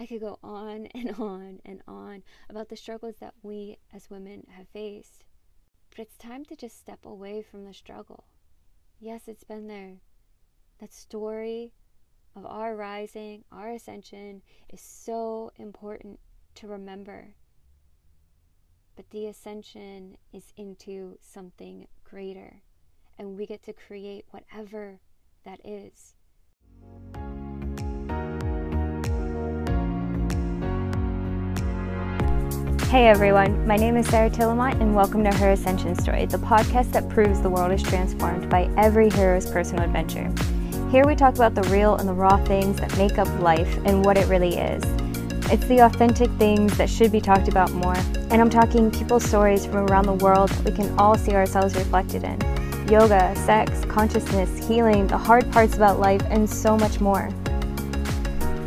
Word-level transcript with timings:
I 0.00 0.06
could 0.06 0.20
go 0.20 0.38
on 0.42 0.86
and 0.94 1.14
on 1.16 1.60
and 1.64 1.82
on 1.86 2.22
about 2.48 2.70
the 2.70 2.76
struggles 2.76 3.16
that 3.20 3.34
we 3.42 3.76
as 3.92 4.08
women 4.08 4.46
have 4.56 4.68
faced. 4.68 5.24
But 5.90 5.98
it's 6.00 6.16
time 6.16 6.44
to 6.46 6.56
just 6.56 6.78
step 6.78 7.04
away 7.04 7.42
from 7.42 7.64
the 7.64 7.74
struggle. 7.74 8.24
Yes, 8.98 9.28
it's 9.28 9.44
been 9.44 9.66
there. 9.66 9.96
That 10.78 10.94
story 10.94 11.72
of 12.34 12.46
our 12.46 12.74
rising, 12.74 13.44
our 13.52 13.70
ascension 13.70 14.40
is 14.70 14.80
so 14.80 15.52
important 15.56 16.18
to 16.54 16.66
remember. 16.66 17.34
But 18.96 19.10
the 19.10 19.26
ascension 19.26 20.16
is 20.32 20.52
into 20.56 21.18
something 21.20 21.86
greater, 22.04 22.62
and 23.18 23.36
we 23.36 23.46
get 23.46 23.62
to 23.64 23.72
create 23.72 24.26
whatever 24.30 25.00
that 25.44 25.60
is. 25.64 26.14
Hey 32.90 33.06
everyone, 33.06 33.68
my 33.68 33.76
name 33.76 33.96
is 33.96 34.08
Sarah 34.08 34.28
Tillemont, 34.28 34.80
and 34.80 34.96
welcome 34.96 35.22
to 35.22 35.32
Her 35.36 35.50
Ascension 35.50 35.94
Story, 35.94 36.26
the 36.26 36.38
podcast 36.38 36.90
that 36.90 37.08
proves 37.08 37.40
the 37.40 37.48
world 37.48 37.70
is 37.70 37.84
transformed 37.84 38.50
by 38.50 38.68
every 38.76 39.08
hero's 39.10 39.48
personal 39.48 39.84
adventure. 39.84 40.28
Here 40.90 41.06
we 41.06 41.14
talk 41.14 41.36
about 41.36 41.54
the 41.54 41.62
real 41.70 41.94
and 41.94 42.08
the 42.08 42.12
raw 42.12 42.44
things 42.46 42.80
that 42.80 42.98
make 42.98 43.16
up 43.16 43.28
life 43.38 43.78
and 43.86 44.04
what 44.04 44.18
it 44.18 44.26
really 44.26 44.56
is. 44.56 44.82
It's 45.52 45.64
the 45.66 45.84
authentic 45.86 46.32
things 46.32 46.76
that 46.78 46.90
should 46.90 47.12
be 47.12 47.20
talked 47.20 47.46
about 47.46 47.70
more, 47.70 47.94
and 47.94 48.40
I'm 48.40 48.50
talking 48.50 48.90
people's 48.90 49.24
stories 49.24 49.66
from 49.66 49.88
around 49.88 50.06
the 50.06 50.14
world 50.14 50.48
that 50.48 50.64
we 50.64 50.72
can 50.72 50.98
all 50.98 51.16
see 51.16 51.34
ourselves 51.34 51.76
reflected 51.76 52.24
in 52.24 52.40
yoga, 52.90 53.36
sex, 53.36 53.84
consciousness, 53.84 54.66
healing, 54.66 55.06
the 55.06 55.16
hard 55.16 55.48
parts 55.52 55.76
about 55.76 56.00
life, 56.00 56.22
and 56.24 56.50
so 56.50 56.76
much 56.76 56.98
more. 56.98 57.30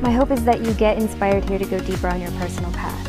My 0.02 0.12
hope 0.12 0.32
is 0.32 0.46
that 0.46 0.62
you 0.62 0.74
get 0.76 0.98
inspired 0.98 1.44
here 1.44 1.60
to 1.60 1.66
go 1.66 1.78
deeper 1.82 2.08
on 2.08 2.22
your 2.22 2.32
personal 2.32 2.72
path. 2.72 3.03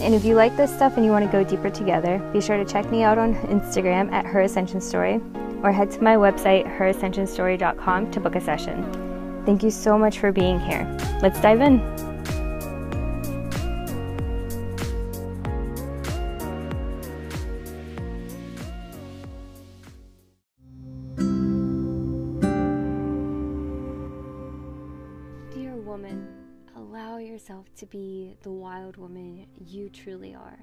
And 0.00 0.14
if 0.14 0.24
you 0.24 0.34
like 0.34 0.56
this 0.56 0.72
stuff 0.72 0.96
and 0.96 1.04
you 1.04 1.10
want 1.10 1.24
to 1.24 1.30
go 1.30 1.42
deeper 1.42 1.70
together, 1.70 2.18
be 2.32 2.40
sure 2.40 2.56
to 2.56 2.64
check 2.64 2.90
me 2.90 3.02
out 3.02 3.18
on 3.18 3.34
Instagram 3.46 4.12
at 4.12 4.24
Her 4.24 4.42
Ascension 4.42 4.80
Story 4.80 5.20
or 5.62 5.72
head 5.72 5.90
to 5.90 6.02
my 6.02 6.14
website, 6.14 6.64
herascensionstory.com, 6.78 8.10
to 8.12 8.20
book 8.20 8.36
a 8.36 8.40
session. 8.40 9.42
Thank 9.44 9.62
you 9.62 9.70
so 9.70 9.98
much 9.98 10.18
for 10.20 10.30
being 10.30 10.60
here. 10.60 10.84
Let's 11.20 11.40
dive 11.40 11.60
in. 11.60 11.78
Dear 25.52 25.74
woman, 25.76 26.28
allow 26.76 27.18
yourself 27.18 27.66
to 27.76 27.86
be 27.86 28.36
the 28.42 28.50
wild 28.50 28.96
woman 28.96 29.46
you 29.58 29.88
truly 29.90 30.34
are. 30.34 30.58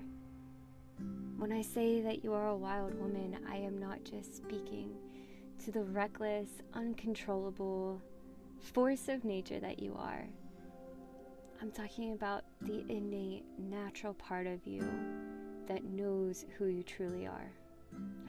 When 1.38 1.52
I 1.52 1.62
say 1.62 2.02
that 2.02 2.24
you 2.24 2.34
are 2.34 2.48
a 2.48 2.56
wild 2.56 2.94
woman, 2.96 3.38
I 3.50 3.58
am 3.58 3.78
not 3.78 4.04
just 4.04 4.38
speaking 4.38 4.92
to 5.64 5.72
the 5.72 5.84
reckless, 5.84 6.48
uncontrollable 6.74 8.02
force 8.60 9.08
of 9.10 9.26
nature 9.26 9.60
that 9.60 9.80
you 9.80 9.96
are. 9.98 10.26
I'm 11.62 11.72
talking 11.72 12.14
about 12.14 12.44
the 12.62 12.86
innate, 12.90 13.46
natural 13.58 14.14
part 14.14 14.48
of 14.48 14.66
you 14.66 14.88
that 15.68 15.84
knows 15.84 16.46
who 16.58 16.68
you 16.68 16.84
truly 16.84 17.28
are. 17.28 17.52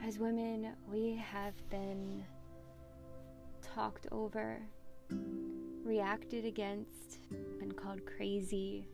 As 0.04 0.18
women, 0.18 0.72
we 0.90 1.16
have 1.16 1.54
been 1.70 2.24
talked 3.62 4.06
over, 4.12 4.60
reacted 5.86 6.44
against, 6.44 7.20
been 7.60 7.70
called 7.70 8.04
crazy, 8.04 8.88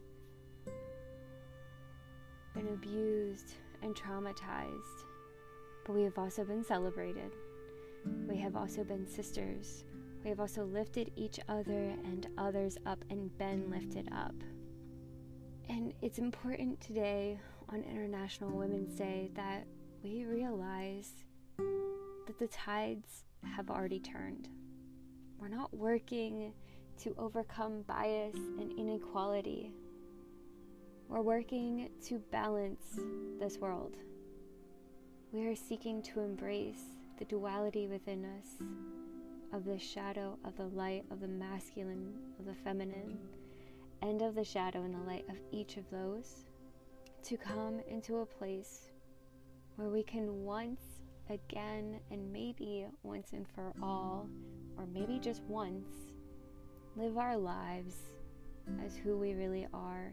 been 2.55 2.69
abused 2.69 3.55
and 3.83 3.97
traumatized, 3.97 5.05
but 5.87 5.95
we 5.95 6.03
have 6.03 6.19
also 6.19 6.45
been 6.45 6.63
celebrated. 6.63 7.33
We 8.29 8.37
have 8.37 8.57
also 8.57 8.85
been 8.85 9.07
sisters. 9.07 9.85
We 10.23 10.29
have 10.29 10.39
also 10.39 10.65
lifted 10.65 11.11
each 11.17 11.41
other 11.49 11.97
and 12.05 12.29
others 12.37 12.77
up 12.85 13.03
and 13.09 13.37
been 13.39 13.71
lifted 13.71 14.09
up. 14.13 14.35
And 15.71 15.95
it's 16.03 16.19
important 16.19 16.81
today 16.81 17.41
on 17.71 17.83
International 17.83 18.51
Women's 18.51 18.95
Day 18.95 19.31
that 19.35 19.67
we 20.03 20.27
realize 20.27 21.25
that 21.57 22.39
the 22.39 22.49
tides 22.49 23.25
have 23.57 23.71
already 23.71 23.99
turned. 23.99 24.51
We're 25.39 25.49
not 25.49 25.75
working 25.75 26.53
to 27.03 27.15
overcome 27.19 27.83
bias 27.89 28.37
and 28.61 28.79
inequality. 28.79 29.73
We're 31.09 31.21
working 31.21 31.91
to 32.07 32.21
balance 32.31 33.01
this 33.41 33.59
world. 33.59 33.97
We 35.33 35.49
are 35.49 35.57
seeking 35.57 36.01
to 36.03 36.21
embrace 36.21 36.85
the 37.19 37.25
duality 37.25 37.89
within 37.89 38.25
us 38.25 38.63
of 39.53 39.65
the 39.65 39.81
shadow, 39.81 40.39
of 40.45 40.57
the 40.57 40.69
light, 40.69 41.05
of 41.11 41.21
the 41.21 41.27
masculine, 41.27 42.15
of 42.39 42.45
the 42.45 42.55
feminine, 42.55 43.19
and 44.01 44.23
of 44.23 44.37
the 44.37 44.45
shadow 44.45 44.85
and 44.85 44.95
the 44.95 45.07
light 45.07 45.25
of 45.29 45.37
each 45.51 45.79
of 45.79 45.91
those 45.91 46.45
to 47.25 47.37
come 47.37 47.81
into 47.89 48.19
a 48.19 48.27
place 48.27 48.93
where 49.75 49.89
we 49.89 50.05
can 50.05 50.45
once 50.45 50.83
again, 51.31 51.99
and 52.13 52.33
maybe 52.33 52.87
once 53.03 53.33
and 53.33 53.47
for 53.55 53.73
all, 53.83 54.29
or 54.77 54.87
maybe 54.87 55.19
just 55.19 55.43
once, 55.45 56.12
live 56.97 57.17
our 57.17 57.37
lives 57.39 57.95
as 58.85 58.97
who 58.97 59.17
we 59.17 59.33
really 59.33 59.67
are 59.73 60.13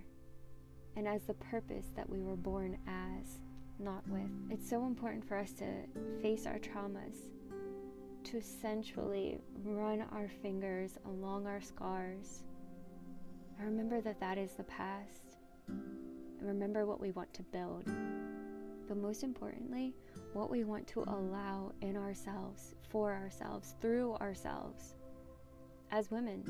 and 0.95 1.07
as 1.07 1.23
the 1.23 1.33
purpose 1.35 1.87
that 1.95 2.09
we 2.09 2.21
were 2.21 2.35
born 2.35 2.77
as, 2.87 3.39
not 3.79 4.07
with. 4.07 4.29
It's 4.49 4.69
so 4.69 4.85
important 4.85 5.27
for 5.27 5.37
us 5.37 5.51
to 5.53 5.65
face 6.21 6.45
our 6.45 6.57
traumas, 6.57 7.17
to 8.25 8.41
sensually 8.41 9.39
run 9.63 10.05
our 10.11 10.29
fingers 10.41 10.97
along 11.05 11.47
our 11.47 11.61
scars. 11.61 12.43
And 13.57 13.67
remember 13.67 14.01
that 14.01 14.19
that 14.19 14.37
is 14.37 14.53
the 14.53 14.63
past. 14.63 15.37
And 15.67 16.47
remember 16.47 16.85
what 16.85 17.01
we 17.01 17.11
want 17.11 17.33
to 17.35 17.43
build. 17.43 17.85
But 18.87 18.97
most 18.97 19.23
importantly, 19.23 19.93
what 20.33 20.49
we 20.49 20.63
want 20.63 20.87
to 20.87 21.03
allow 21.03 21.73
in 21.81 21.97
ourselves, 21.97 22.73
for 22.89 23.13
ourselves, 23.13 23.75
through 23.81 24.15
ourselves 24.15 24.95
as 25.91 26.11
women. 26.11 26.43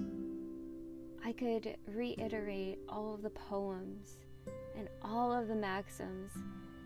I 1.24 1.32
could 1.34 1.76
reiterate 1.88 2.80
all 2.88 3.14
of 3.14 3.22
the 3.22 3.30
poems 3.30 4.18
and 4.78 4.88
all 5.04 5.34
of 5.34 5.48
the 5.48 5.56
maxims 5.56 6.32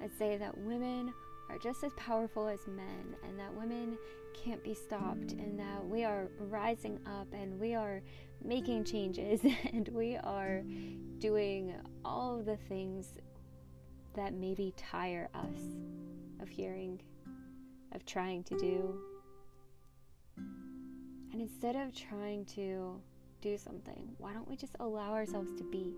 that 0.02 0.12
say 0.18 0.38
that 0.38 0.58
women 0.58 1.14
are 1.50 1.58
just 1.58 1.84
as 1.84 1.94
powerful 1.94 2.48
as 2.48 2.60
men 2.68 3.16
and 3.28 3.38
that 3.40 3.54
women 3.54 3.98
can't 4.34 4.64
be 4.64 4.74
stopped 4.74 5.34
and 5.34 5.60
that 5.60 5.86
we 5.86 6.04
are 6.04 6.28
rising 6.40 7.00
up 7.06 7.28
and 7.34 7.60
we 7.60 7.76
are 7.76 8.02
making 8.44 8.84
changes 8.84 9.42
and 9.74 9.88
we 9.90 10.18
are 10.18 10.64
doing 11.20 11.76
all 12.04 12.40
of 12.40 12.46
the 12.46 12.58
things 12.70 13.14
that 14.16 14.34
maybe 14.34 14.74
tire 14.78 15.30
us 15.34 15.60
of 16.42 16.50
hearing, 16.50 17.00
of 17.94 18.06
trying 18.06 18.44
to 18.44 18.58
do. 18.58 19.00
And 21.34 21.42
instead 21.42 21.76
of 21.76 21.94
trying 21.94 22.46
to 22.56 23.02
do 23.42 23.58
something, 23.58 24.16
why 24.20 24.32
don't 24.34 24.48
we 24.48 24.56
just 24.56 24.76
allow 24.80 25.12
ourselves 25.12 25.54
to 25.58 25.64
be? 25.64 25.94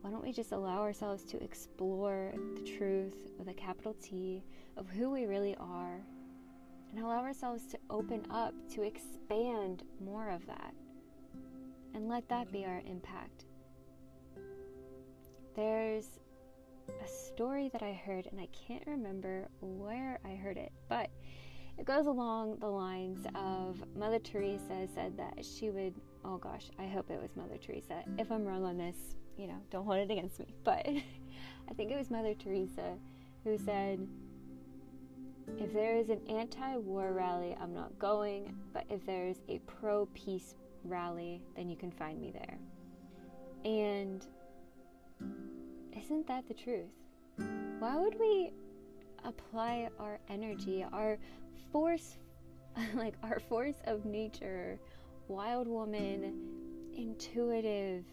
why 0.00 0.10
don't 0.10 0.24
we 0.24 0.32
just 0.32 0.52
allow 0.52 0.80
ourselves 0.80 1.24
to 1.24 1.42
explore 1.42 2.32
the 2.54 2.62
truth 2.62 3.30
with 3.38 3.48
a 3.48 3.54
capital 3.54 3.94
T 4.02 4.42
of 4.76 4.88
who 4.88 5.10
we 5.10 5.26
really 5.26 5.56
are 5.56 6.00
and 6.90 7.04
allow 7.04 7.22
ourselves 7.22 7.66
to 7.66 7.78
open 7.90 8.24
up 8.30 8.54
to 8.70 8.82
expand 8.82 9.82
more 10.02 10.30
of 10.30 10.46
that 10.46 10.72
and 11.94 12.08
let 12.08 12.28
that 12.28 12.50
be 12.52 12.64
our 12.64 12.80
impact. 12.86 13.44
There's 15.54 16.20
a 17.04 17.08
story 17.08 17.68
that 17.72 17.82
I 17.82 17.92
heard, 17.92 18.28
and 18.30 18.40
I 18.40 18.48
can't 18.66 18.86
remember 18.86 19.48
where 19.60 20.20
I 20.24 20.36
heard 20.36 20.56
it, 20.56 20.72
but 20.88 21.10
it 21.78 21.84
goes 21.84 22.06
along 22.06 22.56
the 22.58 22.66
lines 22.66 23.24
of 23.34 23.82
Mother 23.96 24.18
Teresa 24.18 24.88
said 24.92 25.16
that 25.16 25.44
she 25.44 25.70
would, 25.70 25.94
oh 26.24 26.36
gosh, 26.36 26.70
I 26.78 26.86
hope 26.86 27.10
it 27.10 27.20
was 27.22 27.30
Mother 27.36 27.56
Teresa. 27.56 28.02
If 28.18 28.32
I'm 28.32 28.44
wrong 28.44 28.64
on 28.64 28.76
this, 28.76 28.96
you 29.36 29.46
know, 29.46 29.60
don't 29.70 29.84
hold 29.84 29.98
it 29.98 30.10
against 30.10 30.40
me. 30.40 30.46
But 30.64 30.86
I 30.86 31.74
think 31.76 31.92
it 31.92 31.96
was 31.96 32.10
Mother 32.10 32.34
Teresa 32.34 32.96
who 33.44 33.56
said, 33.58 34.06
if 35.58 35.72
there 35.72 35.96
is 35.96 36.10
an 36.10 36.20
anti 36.28 36.76
war 36.76 37.12
rally, 37.12 37.56
I'm 37.60 37.72
not 37.72 37.96
going, 37.98 38.54
but 38.72 38.84
if 38.90 39.06
there's 39.06 39.40
a 39.48 39.58
pro 39.60 40.06
peace 40.14 40.56
rally, 40.84 41.42
then 41.56 41.68
you 41.68 41.76
can 41.76 41.90
find 41.90 42.20
me 42.20 42.32
there. 42.32 42.58
And 43.64 44.26
isn't 45.96 46.26
that 46.26 46.46
the 46.48 46.54
truth? 46.54 46.90
Why 47.78 47.96
would 47.96 48.18
we 48.18 48.50
apply 49.24 49.88
our 49.98 50.18
energy, 50.28 50.84
our 50.92 51.18
force, 51.72 52.16
like 52.94 53.14
our 53.22 53.40
force 53.40 53.76
of 53.86 54.04
nature, 54.04 54.78
wild 55.28 55.68
woman, 55.68 56.34
intuitive, 56.96 58.04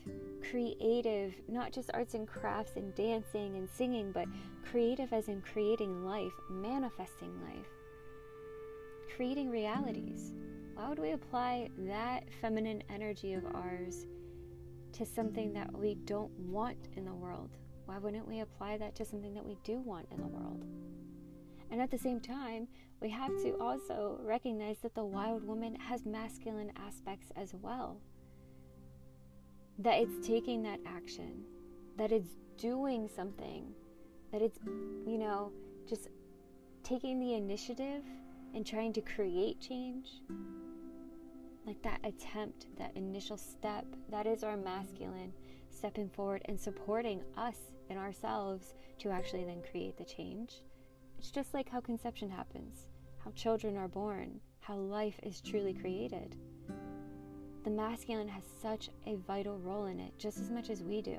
creative, 0.49 1.33
not 1.47 1.71
just 1.71 1.89
arts 1.93 2.13
and 2.13 2.27
crafts 2.27 2.75
and 2.75 2.93
dancing 2.95 3.55
and 3.57 3.67
singing, 3.69 4.11
but 4.11 4.27
creative 4.69 5.11
as 5.11 5.27
in 5.27 5.41
creating 5.41 6.05
life, 6.05 6.33
manifesting 6.49 7.33
life, 7.43 7.67
creating 9.15 9.49
realities. 9.49 10.31
Why 10.75 10.89
would 10.89 10.99
we 10.99 11.11
apply 11.11 11.69
that 11.79 12.25
feminine 12.41 12.83
energy 12.89 13.33
of 13.33 13.45
ours 13.53 14.05
to 14.93 15.05
something 15.05 15.53
that 15.53 15.71
we 15.73 15.95
don't 15.95 16.31
want 16.39 16.89
in 16.95 17.05
the 17.05 17.13
world? 17.13 17.57
Why 17.85 17.97
wouldn't 17.97 18.27
we 18.27 18.41
apply 18.41 18.77
that 18.77 18.95
to 18.95 19.05
something 19.05 19.33
that 19.33 19.45
we 19.45 19.57
do 19.63 19.79
want 19.79 20.07
in 20.11 20.19
the 20.19 20.27
world? 20.27 20.65
And 21.71 21.81
at 21.81 21.91
the 21.91 21.97
same 21.97 22.19
time, 22.19 22.67
we 23.01 23.09
have 23.09 23.35
to 23.43 23.57
also 23.59 24.19
recognize 24.21 24.77
that 24.79 24.95
the 24.95 25.03
wild 25.03 25.43
woman 25.43 25.75
has 25.75 26.05
masculine 26.05 26.71
aspects 26.87 27.31
as 27.35 27.53
well. 27.53 27.99
That 29.79 29.99
it's 29.99 30.25
taking 30.25 30.63
that 30.63 30.79
action, 30.85 31.43
that 31.97 32.11
it's 32.11 32.35
doing 32.57 33.09
something, 33.13 33.73
that 34.31 34.41
it's, 34.41 34.59
you 35.05 35.17
know, 35.17 35.51
just 35.87 36.09
taking 36.83 37.19
the 37.19 37.33
initiative 37.33 38.03
and 38.53 38.65
trying 38.65 38.93
to 38.93 39.01
create 39.01 39.59
change. 39.59 40.21
Like 41.65 41.81
that 41.81 41.99
attempt, 42.03 42.67
that 42.77 42.95
initial 42.95 43.37
step, 43.37 43.85
that 44.09 44.27
is 44.27 44.43
our 44.43 44.55
masculine 44.55 45.33
stepping 45.69 46.09
forward 46.09 46.41
and 46.45 46.59
supporting 46.59 47.21
us 47.37 47.57
and 47.89 47.99
ourselves 47.99 48.73
to 48.99 49.09
actually 49.09 49.43
then 49.43 49.61
create 49.69 49.97
the 49.97 50.05
change. 50.05 50.61
It's 51.25 51.31
just 51.31 51.55
like 51.55 51.69
how 51.69 51.81
conception 51.81 52.29
happens, 52.29 52.85
how 53.17 53.31
children 53.31 53.77
are 53.77 53.87
born, 53.87 54.39
how 54.59 54.75
life 54.75 55.19
is 55.23 55.41
truly 55.41 55.73
created. 55.73 56.35
The 57.63 57.71
masculine 57.71 58.27
has 58.27 58.43
such 58.61 58.91
a 59.07 59.15
vital 59.15 59.57
role 59.57 59.85
in 59.85 59.99
it, 59.99 60.13
just 60.19 60.37
as 60.37 60.51
much 60.51 60.69
as 60.69 60.83
we 60.83 61.01
do. 61.01 61.17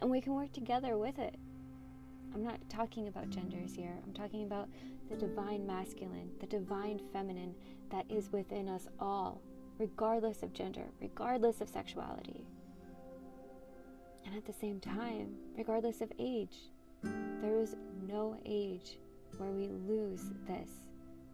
And 0.00 0.10
we 0.10 0.20
can 0.20 0.34
work 0.34 0.52
together 0.52 0.98
with 0.98 1.18
it. 1.18 1.36
I'm 2.34 2.44
not 2.44 2.60
talking 2.68 3.08
about 3.08 3.30
genders 3.30 3.74
here. 3.74 3.96
I'm 4.04 4.12
talking 4.12 4.44
about 4.44 4.68
the 5.08 5.16
divine 5.16 5.66
masculine, 5.66 6.28
the 6.38 6.46
divine 6.46 7.00
feminine 7.14 7.54
that 7.90 8.04
is 8.10 8.30
within 8.30 8.68
us 8.68 8.88
all, 8.98 9.40
regardless 9.78 10.42
of 10.42 10.52
gender, 10.52 10.84
regardless 11.00 11.62
of 11.62 11.70
sexuality. 11.70 12.44
And 14.26 14.36
at 14.36 14.44
the 14.44 14.52
same 14.52 14.80
time, 14.80 15.32
regardless 15.56 16.02
of 16.02 16.12
age, 16.18 16.58
there 17.40 17.58
is 17.58 17.74
no 18.06 18.36
age 18.44 18.98
where 19.38 19.50
we 19.50 19.68
lose 19.68 20.24
this. 20.46 20.68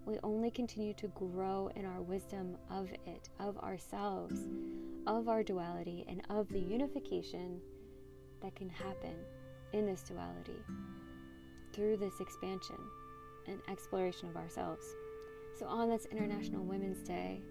We 0.05 0.19
only 0.23 0.53
continue 0.53 0.95
to 0.95 1.09
grow 1.09 1.69
in 1.75 1.85
our 1.85 2.01
wisdom 2.01 2.57
of 2.71 2.93
it, 3.07 3.29
of 3.41 3.59
ourselves, 3.59 4.39
of 5.07 5.29
our 5.29 5.43
duality, 5.43 6.05
and 6.09 6.23
of 6.31 6.49
the 6.49 6.61
unification 6.61 7.61
that 8.41 8.55
can 8.55 8.69
happen 8.69 9.17
in 9.73 9.85
this 9.85 10.03
duality 10.03 10.63
through 11.73 11.97
this 11.97 12.21
expansion 12.21 12.79
and 13.49 13.59
exploration 13.69 14.29
of 14.29 14.37
ourselves. 14.37 14.87
So, 15.59 15.67
on 15.67 15.91
this 15.91 16.07
International 16.07 16.65
Women's 16.65 17.03
Day, 17.03 17.43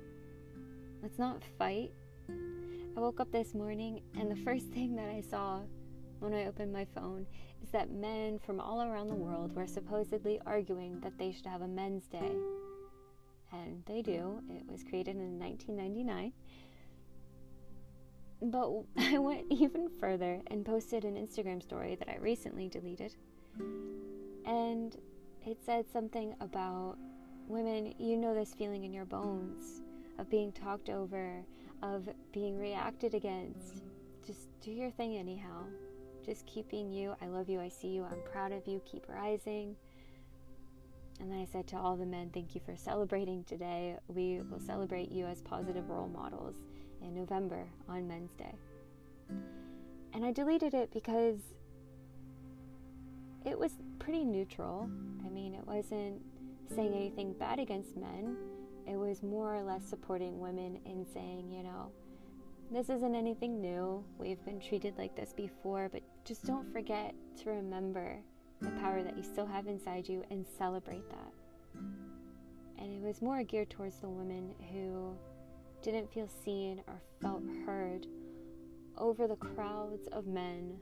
let's 1.01 1.19
not 1.19 1.43
fight. 1.57 1.91
I 2.29 2.99
woke 3.01 3.19
up 3.19 3.31
this 3.33 3.53
morning, 3.53 4.01
and 4.17 4.31
the 4.31 4.35
first 4.45 4.67
thing 4.67 4.95
that 4.95 5.09
I 5.09 5.19
saw 5.19 5.61
when 6.19 6.33
I 6.33 6.45
opened 6.45 6.71
my 6.71 6.85
phone 6.85 7.25
is 7.63 7.69
that 7.71 7.91
men 7.91 8.39
from 8.39 8.59
all 8.59 8.81
around 8.81 9.07
the 9.07 9.15
world 9.15 9.55
were 9.55 9.67
supposedly 9.67 10.39
arguing 10.45 10.99
that 11.01 11.17
they 11.17 11.31
should 11.31 11.45
have 11.45 11.61
a 11.61 11.67
Men's 11.67 12.07
Day. 12.07 12.31
And 13.51 13.83
they 13.85 14.01
do. 14.01 14.41
It 14.49 14.69
was 14.69 14.83
created 14.83 15.15
in 15.15 15.39
1999. 15.39 16.33
But 18.41 18.69
I 19.13 19.17
went 19.17 19.45
even 19.49 19.89
further 19.99 20.41
and 20.47 20.65
posted 20.65 21.05
an 21.05 21.15
Instagram 21.15 21.61
story 21.61 21.95
that 21.95 22.09
I 22.09 22.17
recently 22.17 22.69
deleted. 22.69 23.15
And 24.45 24.95
it 25.45 25.57
said 25.65 25.85
something 25.91 26.35
about 26.41 26.97
women, 27.47 27.93
you 27.97 28.17
know 28.17 28.33
this 28.33 28.53
feeling 28.53 28.83
in 28.83 28.93
your 28.93 29.05
bones 29.05 29.81
of 30.17 30.29
being 30.29 30.51
talked 30.51 30.89
over, 30.89 31.43
of 31.81 32.09
being 32.31 32.57
reacted 32.57 33.13
against. 33.13 33.83
Just 34.25 34.47
do 34.61 34.71
your 34.71 34.91
thing 34.91 35.15
anyhow 35.17 35.65
just 36.25 36.45
keeping 36.45 36.91
you. 36.91 37.15
I 37.21 37.27
love 37.27 37.49
you. 37.49 37.59
I 37.59 37.69
see 37.69 37.89
you. 37.89 38.03
I'm 38.03 38.21
proud 38.31 38.51
of 38.51 38.65
you. 38.67 38.81
Keep 38.89 39.07
rising. 39.07 39.75
And 41.19 41.31
then 41.31 41.39
I 41.39 41.45
said 41.45 41.67
to 41.67 41.77
all 41.77 41.95
the 41.95 42.05
men, 42.05 42.29
Thank 42.33 42.55
you 42.55 42.61
for 42.65 42.75
celebrating 42.75 43.43
today. 43.43 43.97
We 44.07 44.41
will 44.49 44.59
celebrate 44.59 45.11
you 45.11 45.25
as 45.25 45.41
positive 45.41 45.89
role 45.89 46.07
models 46.07 46.55
in 47.01 47.13
November 47.13 47.65
on 47.87 48.07
Men's 48.07 48.33
Day. 48.33 48.55
And 50.13 50.25
I 50.25 50.31
deleted 50.31 50.73
it 50.73 50.91
because 50.91 51.39
it 53.45 53.57
was 53.57 53.73
pretty 53.99 54.25
neutral. 54.25 54.89
I 55.25 55.29
mean, 55.29 55.53
it 55.53 55.65
wasn't 55.65 56.21
saying 56.73 56.93
anything 56.93 57.33
bad 57.33 57.59
against 57.59 57.95
men, 57.95 58.35
it 58.87 58.95
was 58.95 59.23
more 59.23 59.55
or 59.55 59.63
less 59.63 59.83
supporting 59.85 60.39
women 60.39 60.79
in 60.85 61.05
saying, 61.13 61.51
you 61.51 61.63
know, 61.63 61.91
this 62.71 62.89
isn't 62.89 63.15
anything 63.15 63.61
new. 63.61 64.03
We've 64.17 64.43
been 64.45 64.59
treated 64.59 64.97
like 64.97 65.15
this 65.15 65.33
before, 65.33 65.89
but 65.91 66.01
just 66.23 66.45
don't 66.45 66.71
forget 66.73 67.13
to 67.43 67.49
remember 67.49 68.19
the 68.61 68.71
power 68.71 69.03
that 69.03 69.17
you 69.17 69.23
still 69.23 69.45
have 69.45 69.67
inside 69.67 70.07
you 70.07 70.23
and 70.31 70.45
celebrate 70.57 71.07
that. 71.09 71.31
And 72.77 72.91
it 72.91 73.01
was 73.01 73.21
more 73.21 73.43
geared 73.43 73.69
towards 73.69 73.97
the 73.97 74.09
women 74.09 74.53
who 74.71 75.15
didn't 75.81 76.11
feel 76.11 76.27
seen 76.27 76.81
or 76.87 77.01
felt 77.21 77.43
heard 77.65 78.07
over 78.97 79.27
the 79.27 79.35
crowds 79.35 80.07
of 80.11 80.25
men 80.25 80.75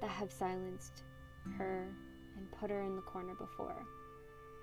that 0.00 0.10
have 0.10 0.32
silenced 0.32 1.04
her 1.56 1.88
and 2.36 2.50
put 2.52 2.70
her 2.70 2.82
in 2.82 2.96
the 2.96 3.02
corner 3.02 3.34
before. 3.34 3.86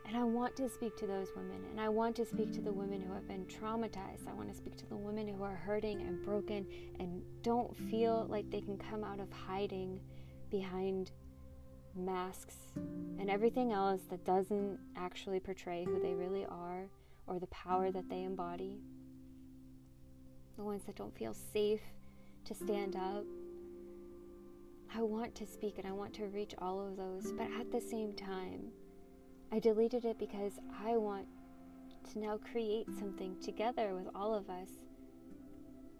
And 0.07 0.15
I 0.15 0.23
want 0.23 0.55
to 0.55 0.69
speak 0.69 0.95
to 0.97 1.05
those 1.05 1.27
women, 1.35 1.65
and 1.69 1.81
I 1.81 1.89
want 1.89 2.15
to 2.15 2.25
speak 2.25 2.53
to 2.53 2.61
the 2.61 2.71
women 2.71 3.01
who 3.01 3.13
have 3.13 3.27
been 3.27 3.45
traumatized. 3.45 4.25
I 4.27 4.33
want 4.33 4.49
to 4.49 4.55
speak 4.55 4.77
to 4.77 4.85
the 4.85 4.95
women 4.95 5.27
who 5.27 5.43
are 5.43 5.55
hurting 5.55 5.99
and 6.01 6.23
broken 6.23 6.65
and 6.99 7.21
don't 7.41 7.75
feel 7.75 8.25
like 8.29 8.49
they 8.49 8.61
can 8.61 8.77
come 8.77 9.03
out 9.03 9.19
of 9.19 9.29
hiding 9.33 9.99
behind 10.49 11.11
masks 11.93 12.55
and 13.19 13.29
everything 13.29 13.73
else 13.73 14.01
that 14.09 14.23
doesn't 14.23 14.79
actually 14.95 15.41
portray 15.41 15.83
who 15.83 15.99
they 15.99 16.13
really 16.13 16.45
are 16.45 16.87
or 17.25 17.37
the 17.39 17.47
power 17.47 17.91
that 17.91 18.07
they 18.09 18.23
embody. 18.23 18.79
The 20.55 20.63
ones 20.63 20.83
that 20.85 20.95
don't 20.95 21.15
feel 21.17 21.33
safe 21.33 21.81
to 22.45 22.53
stand 22.53 22.95
up. 22.95 23.25
I 24.95 25.01
want 25.01 25.35
to 25.35 25.45
speak 25.45 25.77
and 25.77 25.85
I 25.85 25.91
want 25.91 26.13
to 26.13 26.27
reach 26.27 26.55
all 26.59 26.87
of 26.87 26.95
those, 26.95 27.33
but 27.33 27.47
at 27.59 27.71
the 27.73 27.81
same 27.81 28.13
time, 28.13 28.71
I 29.51 29.59
deleted 29.59 30.05
it 30.05 30.19
because 30.19 30.53
I 30.85 30.97
want 30.97 31.25
to 32.11 32.19
now 32.19 32.37
create 32.37 32.87
something 32.99 33.35
together 33.41 33.95
with 33.95 34.07
all 34.13 34.33
of 34.33 34.49
us 34.49 34.69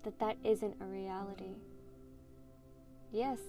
that 0.03 0.19
that 0.19 0.37
isn't 0.43 0.75
a 0.81 0.85
reality. 0.85 1.55
Yes, 3.11 3.39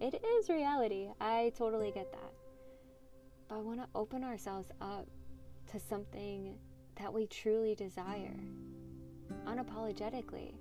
it 0.00 0.14
is 0.14 0.48
reality. 0.48 1.08
I 1.20 1.52
totally 1.56 1.90
get 1.92 2.12
that. 2.12 2.32
But 3.48 3.56
I 3.56 3.58
want 3.58 3.80
to 3.80 3.88
open 3.94 4.24
ourselves 4.24 4.70
up 4.80 5.06
to 5.72 5.80
something 5.80 6.56
that 6.96 7.12
we 7.12 7.26
truly 7.26 7.74
desire 7.74 8.36
unapologetically. 9.46 10.54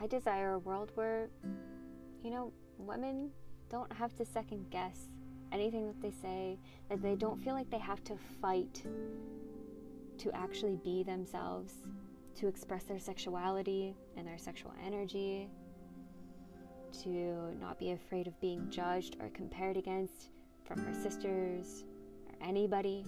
I 0.00 0.06
desire 0.06 0.52
a 0.52 0.58
world 0.58 0.92
where, 0.94 1.28
you 2.22 2.30
know, 2.30 2.52
women 2.78 3.30
don't 3.70 3.92
have 3.92 4.14
to 4.16 4.24
second 4.24 4.70
guess 4.70 5.08
anything 5.52 5.86
that 5.86 6.00
they 6.00 6.10
say, 6.10 6.58
that 6.88 7.02
they 7.02 7.14
don't 7.14 7.42
feel 7.42 7.54
like 7.54 7.70
they 7.70 7.78
have 7.78 8.02
to 8.04 8.16
fight 8.40 8.82
to 10.18 10.32
actually 10.32 10.78
be 10.82 11.02
themselves, 11.02 11.74
to 12.36 12.48
express 12.48 12.84
their 12.84 12.98
sexuality 12.98 13.94
and 14.16 14.26
their 14.26 14.38
sexual 14.38 14.72
energy, 14.84 15.48
to 17.02 17.54
not 17.60 17.78
be 17.78 17.92
afraid 17.92 18.26
of 18.26 18.38
being 18.40 18.68
judged 18.70 19.16
or 19.20 19.28
compared 19.30 19.76
against 19.76 20.30
from 20.64 20.78
her 20.84 20.94
sisters 20.94 21.84
or 22.28 22.46
anybody. 22.46 23.04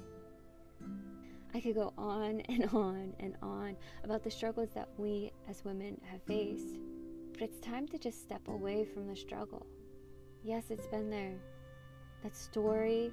I 1.54 1.60
could 1.60 1.74
go 1.74 1.92
on 1.96 2.40
and 2.48 2.66
on 2.66 3.14
and 3.20 3.34
on 3.42 3.76
about 4.04 4.22
the 4.22 4.30
struggles 4.30 4.68
that 4.74 4.88
we 4.96 5.32
as 5.48 5.64
women 5.64 6.00
have 6.10 6.22
faced, 6.22 6.78
but 7.32 7.42
it's 7.42 7.60
time 7.60 7.88
to 7.88 7.98
just 7.98 8.22
step 8.22 8.46
away 8.48 8.84
from 8.84 9.06
the 9.06 9.16
struggle. 9.16 9.66
Yes, 10.42 10.64
it's 10.70 10.86
been 10.86 11.10
there. 11.10 11.34
That 12.22 12.36
story 12.36 13.12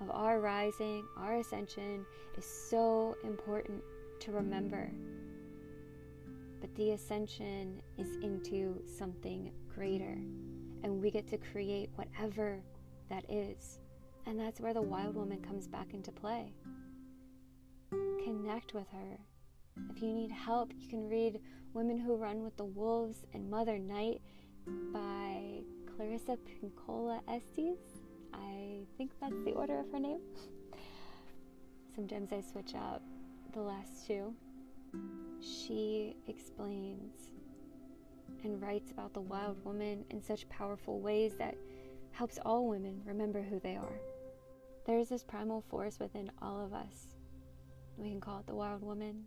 of 0.00 0.10
our 0.10 0.40
rising, 0.40 1.04
our 1.16 1.36
ascension 1.36 2.06
is 2.36 2.44
so 2.44 3.16
important 3.22 3.82
to 4.20 4.32
remember. 4.32 4.90
But 6.60 6.74
the 6.74 6.92
ascension 6.92 7.80
is 7.98 8.16
into 8.22 8.82
something 8.86 9.52
greater, 9.74 10.18
and 10.82 11.00
we 11.00 11.10
get 11.10 11.28
to 11.28 11.38
create 11.38 11.90
whatever 11.96 12.60
that 13.08 13.24
is. 13.30 13.78
And 14.26 14.38
that's 14.38 14.60
where 14.60 14.74
the 14.74 14.82
wild 14.82 15.16
woman 15.16 15.40
comes 15.42 15.66
back 15.66 15.92
into 15.94 16.12
play. 16.12 16.52
Connect 18.24 18.74
with 18.74 18.88
her, 18.92 19.18
If 19.88 20.02
you 20.02 20.12
need 20.12 20.30
help, 20.30 20.72
you 20.78 20.88
can 20.88 21.08
read 21.08 21.40
Women 21.72 21.98
Who 21.98 22.16
Run 22.16 22.42
with 22.42 22.56
the 22.56 22.64
Wolves 22.64 23.24
and 23.32 23.50
Mother 23.50 23.78
Night 23.78 24.20
by 24.92 25.62
Clarissa 25.96 26.36
Pinkola 26.36 27.20
Estes. 27.28 27.99
I 28.34 28.80
think 28.96 29.12
that's 29.20 29.42
the 29.44 29.52
order 29.52 29.78
of 29.78 29.90
her 29.92 30.00
name. 30.00 30.20
Sometimes 31.94 32.32
I 32.32 32.40
switch 32.40 32.74
up 32.74 33.02
the 33.52 33.60
last 33.60 34.06
two. 34.06 34.34
She 35.40 36.16
explains 36.26 37.30
and 38.44 38.60
writes 38.60 38.90
about 38.90 39.12
the 39.12 39.20
wild 39.20 39.62
woman 39.64 40.04
in 40.10 40.22
such 40.22 40.48
powerful 40.48 41.00
ways 41.00 41.34
that 41.38 41.56
helps 42.12 42.38
all 42.44 42.68
women 42.68 43.00
remember 43.04 43.42
who 43.42 43.60
they 43.60 43.76
are. 43.76 44.00
There 44.86 44.98
is 44.98 45.08
this 45.08 45.22
primal 45.22 45.62
force 45.68 45.98
within 45.98 46.30
all 46.40 46.64
of 46.64 46.72
us. 46.72 47.14
We 47.96 48.08
can 48.08 48.20
call 48.20 48.40
it 48.40 48.46
the 48.46 48.54
wild 48.54 48.82
woman. 48.82 49.24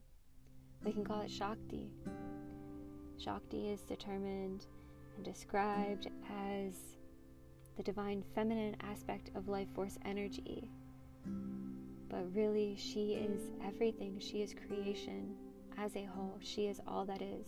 We 0.83 0.91
can 0.91 1.05
call 1.05 1.21
it 1.21 1.31
Shakti. 1.31 1.91
Shakti 3.17 3.69
is 3.69 3.81
determined 3.81 4.65
and 5.15 5.23
described 5.23 6.07
as 6.29 6.97
the 7.77 7.83
divine 7.83 8.23
feminine 8.35 8.75
aspect 8.81 9.31
of 9.35 9.47
life 9.47 9.67
force 9.73 9.97
energy. 10.05 10.69
But 12.09 12.33
really, 12.35 12.75
she 12.77 13.13
is 13.13 13.41
everything. 13.65 14.19
She 14.19 14.41
is 14.41 14.53
creation 14.67 15.35
as 15.77 15.95
a 15.95 16.05
whole. 16.05 16.37
She 16.41 16.67
is 16.67 16.79
all 16.87 17.05
that 17.05 17.21
is. 17.21 17.47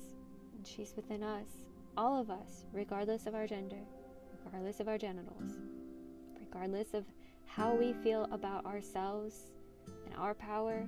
And 0.56 0.66
she's 0.66 0.94
within 0.96 1.22
us, 1.22 1.48
all 1.96 2.20
of 2.20 2.30
us, 2.30 2.66
regardless 2.74 3.28
of 3.28 3.36
our 3.36 3.46
gender, 3.46 3.84
regardless 4.44 4.80
of 4.80 4.88
our 4.88 4.98
genitals, 4.98 5.52
regardless 6.40 6.94
of 6.94 7.06
how 7.46 7.76
we 7.76 7.94
feel 7.94 8.28
about 8.32 8.66
ourselves 8.66 9.52
and 10.06 10.16
our 10.16 10.34
power. 10.34 10.88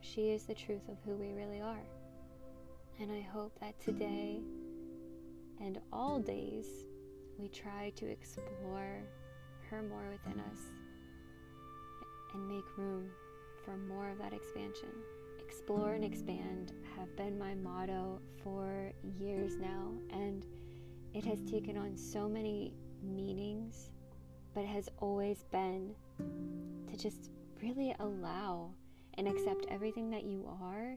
She 0.00 0.30
is 0.30 0.44
the 0.44 0.54
truth 0.54 0.88
of 0.88 0.96
who 1.04 1.14
we 1.14 1.32
really 1.32 1.60
are. 1.60 1.86
And 3.00 3.10
I 3.10 3.20
hope 3.20 3.58
that 3.60 3.80
today 3.80 4.40
and 5.60 5.78
all 5.92 6.18
days 6.18 6.66
we 7.38 7.48
try 7.48 7.90
to 7.96 8.06
explore 8.06 9.02
her 9.70 9.82
more 9.82 10.04
within 10.10 10.40
us 10.40 10.58
and 12.32 12.48
make 12.48 12.64
room 12.76 13.08
for 13.64 13.76
more 13.76 14.10
of 14.10 14.18
that 14.18 14.32
expansion. 14.32 14.90
Explore 15.40 15.94
and 15.94 16.04
expand 16.04 16.72
have 16.96 17.14
been 17.16 17.38
my 17.38 17.54
motto 17.54 18.20
for 18.42 18.92
years 19.18 19.56
now, 19.56 19.92
and 20.10 20.44
it 21.14 21.24
has 21.24 21.40
taken 21.42 21.76
on 21.76 21.96
so 21.96 22.28
many 22.28 22.74
meanings, 23.02 23.90
but 24.54 24.64
has 24.64 24.88
always 24.98 25.44
been 25.52 25.94
to 26.90 26.96
just 26.96 27.30
really 27.62 27.94
allow 28.00 28.70
and 29.16 29.28
accept 29.28 29.66
everything 29.70 30.10
that 30.10 30.24
you 30.24 30.48
are 30.60 30.96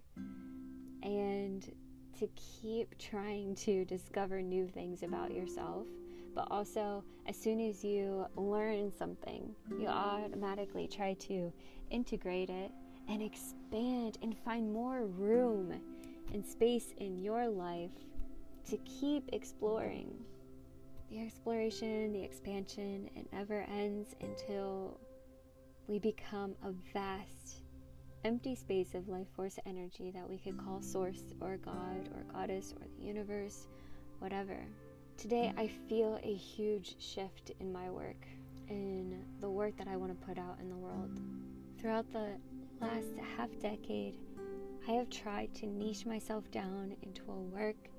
and 1.03 1.71
to 2.17 2.27
keep 2.35 2.97
trying 2.97 3.53
to 3.55 3.85
discover 3.85 4.41
new 4.41 4.67
things 4.67 5.03
about 5.03 5.31
yourself. 5.31 5.85
But 6.37 6.49
also, 6.51 7.03
as 7.25 7.35
soon 7.35 7.59
as 7.59 7.83
you 7.83 8.27
learn 8.35 8.91
something, 8.95 9.55
you 9.79 9.87
automatically 9.87 10.87
try 10.87 11.15
to 11.15 11.51
integrate 11.89 12.51
it 12.51 12.69
and 13.09 13.23
expand 13.23 14.19
and 14.21 14.37
find 14.45 14.71
more 14.71 15.07
room 15.07 15.73
and 16.31 16.45
space 16.45 16.93
in 16.97 17.17
your 17.17 17.47
life 17.47 17.89
to 18.69 18.77
keep 18.85 19.27
exploring. 19.33 20.13
The 21.09 21.21
exploration, 21.21 22.13
the 22.13 22.21
expansion, 22.21 23.09
it 23.15 23.25
never 23.33 23.65
ends 23.67 24.13
until 24.21 24.99
we 25.87 25.97
become 25.97 26.53
a 26.63 26.71
vast 26.93 27.63
empty 28.25 28.53
space 28.53 28.93
of 28.93 29.09
life 29.09 29.27
force 29.35 29.57
energy 29.65 30.11
that 30.11 30.29
we 30.29 30.37
could 30.37 30.63
call 30.63 30.83
source 30.83 31.33
or 31.41 31.57
God 31.57 32.09
or 32.13 32.31
goddess 32.31 32.75
or 32.79 32.85
the 32.99 33.03
universe, 33.03 33.65
whatever. 34.19 34.67
Today, 35.17 35.51
I 35.57 35.67
feel 35.89 36.19
a 36.23 36.33
huge 36.33 36.95
shift 36.99 37.51
in 37.59 37.73
my 37.73 37.89
work, 37.89 38.27
in 38.69 39.23
the 39.41 39.49
work 39.49 39.75
that 39.77 39.87
I 39.87 39.95
want 39.97 40.11
to 40.19 40.27
put 40.27 40.37
out 40.37 40.57
in 40.61 40.69
the 40.69 40.75
world. 40.75 41.19
Throughout 41.79 42.11
the 42.11 42.37
last 42.79 43.07
half 43.35 43.49
decade, 43.59 44.15
I 44.87 44.91
have 44.91 45.09
tried 45.09 45.53
to 45.55 45.65
niche 45.65 46.05
myself 46.05 46.49
down 46.51 46.95
into 47.01 47.23
a 47.29 47.35
work 47.35 47.89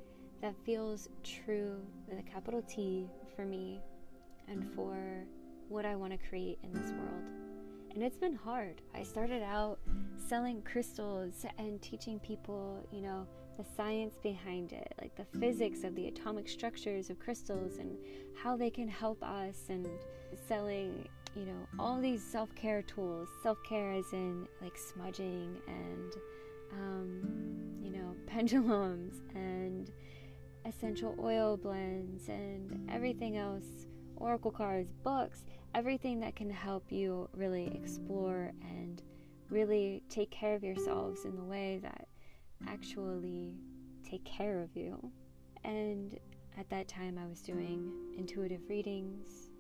that 0.40 0.54
feels 0.64 1.08
true 1.24 1.80
with 2.06 2.18
a 2.18 2.22
capital 2.22 2.62
T 2.62 3.08
for 3.34 3.44
me 3.44 3.80
and 4.46 4.64
for 4.74 4.96
what 5.68 5.84
I 5.84 5.96
want 5.96 6.12
to 6.12 6.28
create 6.28 6.58
in 6.62 6.72
this 6.72 6.92
world 6.92 7.38
and 7.98 8.06
it's 8.06 8.16
been 8.16 8.36
hard. 8.36 8.80
I 8.94 9.02
started 9.02 9.42
out 9.42 9.80
selling 10.28 10.62
crystals 10.62 11.44
and 11.58 11.82
teaching 11.82 12.20
people, 12.20 12.86
you 12.92 13.00
know, 13.00 13.26
the 13.58 13.64
science 13.76 14.16
behind 14.22 14.72
it, 14.72 14.94
like 15.00 15.14
the 15.16 15.38
physics 15.38 15.82
of 15.82 15.94
the 15.96 16.06
atomic 16.06 16.48
structures 16.48 17.10
of 17.10 17.18
crystals 17.18 17.78
and 17.78 17.98
how 18.40 18.56
they 18.56 18.70
can 18.70 18.88
help 18.88 19.22
us, 19.22 19.64
and 19.68 19.86
selling, 20.46 21.08
you 21.34 21.44
know, 21.44 21.66
all 21.78 22.00
these 22.00 22.22
self 22.22 22.54
care 22.54 22.82
tools. 22.82 23.28
Self 23.42 23.58
care, 23.68 23.92
as 23.92 24.12
in 24.12 24.46
like 24.62 24.78
smudging 24.78 25.56
and, 25.66 26.12
um, 26.72 27.80
you 27.82 27.90
know, 27.90 28.14
pendulums 28.26 29.20
and 29.34 29.90
essential 30.64 31.16
oil 31.20 31.56
blends 31.56 32.28
and 32.28 32.88
everything 32.90 33.36
else 33.36 33.86
oracle 34.16 34.50
cards, 34.50 34.92
books, 35.04 35.44
everything 35.74 36.20
that 36.20 36.34
can 36.36 36.50
help 36.50 36.90
you 36.90 37.28
really 37.34 37.72
explore 37.74 38.52
and 38.62 39.02
really 39.48 40.02
take 40.08 40.30
care 40.30 40.54
of 40.54 40.64
yourselves 40.64 41.24
in 41.24 41.36
the 41.36 41.44
way 41.44 41.78
that 41.82 42.07
actually 42.66 43.54
take 44.08 44.24
care 44.24 44.60
of 44.60 44.74
you. 44.74 45.12
And 45.64 46.18
at 46.58 46.68
that 46.70 46.88
time, 46.88 47.18
I 47.18 47.26
was 47.26 47.40
doing 47.40 47.92
intuitive 48.16 48.60
readings, 48.68 49.50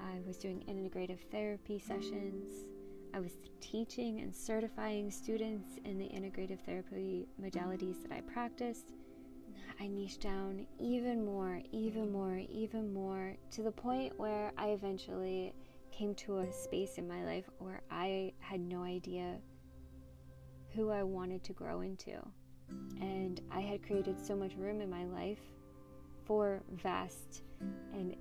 I 0.00 0.20
was 0.26 0.36
doing 0.36 0.64
integrative 0.68 1.20
therapy 1.30 1.78
sessions, 1.78 2.66
I 3.14 3.20
was 3.20 3.32
teaching 3.60 4.20
and 4.20 4.34
certifying 4.34 5.10
students 5.10 5.78
in 5.84 5.98
the 5.98 6.06
integrative 6.06 6.58
therapy 6.66 7.28
modalities 7.40 8.02
that 8.02 8.10
I 8.10 8.20
practiced. 8.22 8.90
I 9.80 9.86
niched 9.86 10.20
down 10.20 10.66
even 10.80 11.24
more, 11.24 11.60
even 11.70 12.10
more, 12.10 12.42
even 12.48 12.92
more 12.92 13.36
to 13.52 13.62
the 13.62 13.70
point 13.70 14.18
where 14.18 14.52
I 14.58 14.70
eventually 14.70 15.54
came 15.92 16.14
to 16.16 16.38
a 16.38 16.52
space 16.52 16.98
in 16.98 17.06
my 17.06 17.24
life 17.24 17.48
where 17.58 17.82
I 17.90 18.32
had 18.40 18.60
no 18.60 18.82
idea 18.82 19.38
who 20.74 20.90
I 20.90 21.02
wanted 21.02 21.44
to 21.44 21.52
grow 21.52 21.80
into. 21.80 22.16
And 23.00 23.40
I 23.50 23.60
had 23.60 23.86
created 23.86 24.24
so 24.24 24.34
much 24.34 24.54
room 24.56 24.80
in 24.80 24.90
my 24.90 25.04
life 25.04 25.40
for 26.24 26.62
vast 26.70 27.42
and 27.92 28.16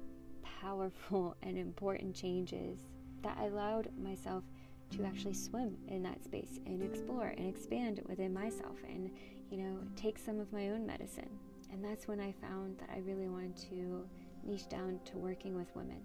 powerful 0.61 1.35
and 1.43 1.57
important 1.57 2.15
changes 2.15 2.79
that 3.21 3.37
I 3.39 3.45
allowed 3.45 3.89
myself 3.97 4.43
to 4.91 5.05
actually 5.05 5.33
swim 5.33 5.77
in 5.87 6.03
that 6.03 6.23
space 6.23 6.59
and 6.65 6.83
explore 6.83 7.33
and 7.37 7.47
expand 7.47 8.01
within 8.07 8.33
myself 8.33 8.77
and 8.87 9.09
you 9.53 9.59
know, 9.59 9.77
take 9.95 10.17
some 10.17 10.39
of 10.39 10.51
my 10.51 10.69
own 10.69 10.83
medicine. 10.83 11.29
And 11.71 11.85
that's 11.85 12.07
when 12.07 12.19
I 12.19 12.33
found 12.41 12.75
that 12.79 12.89
I 12.91 12.99
really 12.99 13.27
wanted 13.27 13.55
to 13.69 14.03
niche 14.43 14.67
down 14.67 14.99
to 15.05 15.17
working 15.19 15.55
with 15.55 15.67
women. 15.75 16.01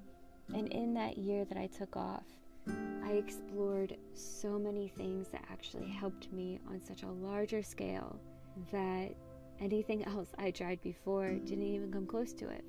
And 0.55 0.69
in 0.69 0.93
that 0.95 1.17
year 1.17 1.47
that 1.47 1.57
I 1.57 1.67
took 1.67 1.97
off, 1.97 2.25
I 3.09 3.13
explored 3.13 3.97
so 4.13 4.59
many 4.59 4.89
things 4.89 5.29
that 5.29 5.43
actually 5.51 5.89
helped 5.89 6.31
me 6.31 6.61
on 6.69 6.79
such 6.79 7.05
a 7.05 7.11
larger 7.11 7.63
scale 7.63 8.21
that 8.71 9.15
anything 9.61 10.05
else 10.07 10.29
I 10.39 10.51
tried 10.51 10.83
before 10.83 11.31
didn't 11.31 11.63
even 11.63 11.91
come 11.91 12.07
close 12.07 12.35
to 12.35 12.51
it. 12.51 12.63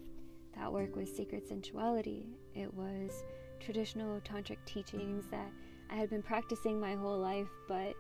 That 0.56 0.72
work 0.72 0.96
was 0.96 1.14
sacred 1.14 1.46
sensuality. 1.46 2.38
It 2.56 2.74
was 2.74 3.12
traditional 3.60 4.22
tantric 4.22 4.60
teachings 4.66 5.26
that 5.30 5.52
I 5.90 5.96
had 5.96 6.10
been 6.10 6.24
practicing 6.24 6.80
my 6.80 6.94
whole 6.94 7.20
life, 7.20 7.50
but 7.68 7.94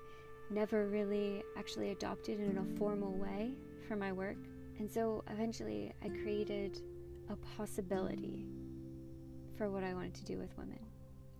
never 0.50 0.88
really 0.88 1.44
actually 1.58 1.92
adopted 1.92 2.40
in 2.40 2.58
a 2.58 2.78
formal 2.78 3.18
way 3.18 3.52
for 3.86 3.98
my 3.98 4.14
work. 4.14 4.38
And 4.78 4.90
so 4.90 5.26
eventually 5.30 5.92
I 6.02 6.08
created 6.08 6.80
a 7.28 7.36
possibility 7.58 8.46
for 9.58 9.70
what 9.70 9.84
I 9.84 9.94
wanted 9.94 10.14
to 10.14 10.24
do 10.24 10.38
with 10.38 10.58
women. 10.58 10.89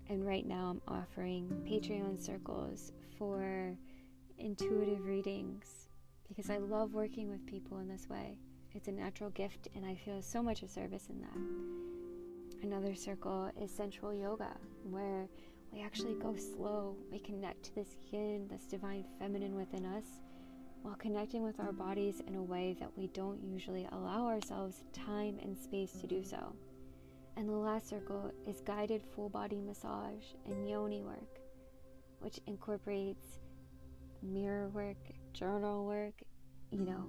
And 0.10 0.26
right 0.26 0.46
now 0.46 0.72
I'm 0.72 0.82
offering 0.88 1.48
Patreon 1.70 2.20
circles 2.20 2.92
for 3.18 3.78
intuitive 4.40 5.06
readings 5.06 5.88
because 6.28 6.50
I 6.50 6.58
love 6.58 6.94
working 6.94 7.30
with 7.30 7.46
people 7.46 7.78
in 7.78 7.88
this 7.88 8.10
way. 8.10 8.40
It's 8.74 8.88
a 8.88 8.92
natural 8.92 9.30
gift, 9.30 9.68
and 9.76 9.86
I 9.86 9.96
feel 9.96 10.22
so 10.22 10.42
much 10.42 10.64
of 10.64 10.70
service 10.70 11.08
in 11.10 11.22
that. 11.22 12.64
Another 12.64 12.96
circle 12.96 13.52
is 13.62 13.72
sensual 13.72 14.14
yoga, 14.14 14.58
where 14.84 15.28
we 15.72 15.82
actually 15.82 16.16
go 16.16 16.36
slow. 16.36 16.96
We 17.12 17.20
connect 17.20 17.64
to 17.66 17.76
this 17.76 17.96
yin, 18.12 18.48
this 18.50 18.66
divine 18.66 19.06
feminine 19.20 19.56
within 19.56 19.86
us, 19.86 20.06
while 20.82 20.96
connecting 20.96 21.44
with 21.44 21.60
our 21.60 21.72
bodies 21.72 22.22
in 22.28 22.36
a 22.36 22.44
way 22.44 22.76
that 22.80 22.92
we 22.98 23.08
don't 23.08 23.44
usually 23.44 23.88
allow 23.92 24.26
ourselves 24.28 24.84
time 24.94 25.38
and 25.42 25.58
space 25.58 25.94
to 26.02 26.08
do 26.08 26.24
so. 26.24 26.54
And 27.40 27.48
the 27.48 27.56
last 27.56 27.88
circle 27.88 28.34
is 28.46 28.60
guided 28.60 29.02
full 29.16 29.30
body 29.30 29.62
massage 29.62 30.26
and 30.46 30.70
yoni 30.70 31.04
work, 31.04 31.40
which 32.20 32.42
incorporates 32.48 33.40
mirror 34.22 34.68
work, 34.68 34.98
journal 35.32 35.86
work, 35.86 36.16
you 36.70 36.82
know, 36.84 37.06